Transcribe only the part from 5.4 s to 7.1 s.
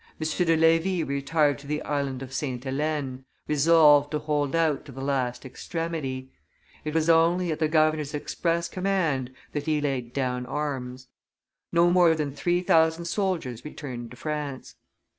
extremity; it was